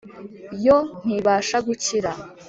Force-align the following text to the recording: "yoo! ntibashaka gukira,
"yoo! 0.65 0.83
ntibashaka 1.03 1.63
gukira, 1.69 2.11